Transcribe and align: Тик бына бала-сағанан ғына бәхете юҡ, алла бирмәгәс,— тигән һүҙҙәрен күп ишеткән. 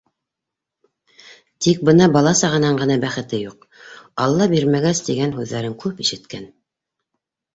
Тик 1.65 1.81
бына 1.89 2.05
бала-сағанан 2.15 2.79
ғына 2.79 2.95
бәхете 3.03 3.39
юҡ, 3.41 3.67
алла 4.25 4.47
бирмәгәс,— 4.55 5.01
тигән 5.09 5.35
һүҙҙәрен 5.39 5.79
күп 5.85 6.01
ишеткән. 6.07 6.49